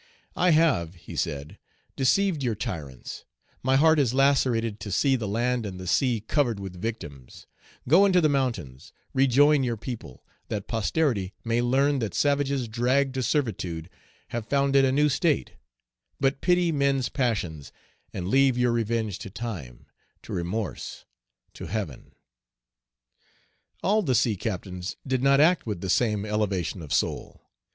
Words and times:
"I 0.35 0.49
have," 0.49 0.95
he 0.95 1.15
said, 1.15 1.59
"deceived 1.95 2.41
your 2.41 2.55
tyrants; 2.55 3.23
my 3.61 3.75
heart 3.75 3.99
is 3.99 4.15
lacerated 4.15 4.79
to 4.79 4.91
see 4.91 5.15
the 5.15 5.27
land 5.27 5.63
and 5.63 5.79
the 5.79 5.85
sea 5.85 6.21
covered 6.21 6.59
with 6.59 6.81
victims; 6.81 7.45
go 7.87 8.07
into 8.07 8.19
the 8.19 8.27
mountains, 8.27 8.93
rejoin 9.13 9.63
your 9.63 9.77
people, 9.77 10.25
that 10.47 10.67
posterity 10.67 11.35
may 11.45 11.61
learn 11.61 11.99
that 11.99 12.15
savages 12.15 12.67
dragged 12.67 13.13
to 13.13 13.21
servitude 13.21 13.91
have 14.29 14.47
founded 14.47 14.85
a 14.85 14.91
new 14.91 15.07
state; 15.07 15.51
but 16.19 16.41
pity 16.41 16.71
men's 16.71 17.07
passions, 17.07 17.71
and 18.11 18.27
leave 18.27 18.57
your 18.57 18.71
revenge 18.71 19.19
to 19.19 19.29
time, 19.29 19.85
to 20.23 20.33
remorse, 20.33 21.05
to 21.53 21.67
Heaven." 21.67 22.15
All 23.83 24.01
the 24.01 24.15
sea 24.15 24.35
captains 24.35 24.97
did 25.05 25.21
not 25.21 25.39
act 25.39 25.67
with 25.67 25.79
the 25.81 25.91
same 25.91 26.25
elevation 26.25 26.81
of 26.81 26.91
soul. 26.91 27.43